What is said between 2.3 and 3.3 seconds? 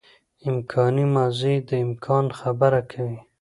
خبره کوي.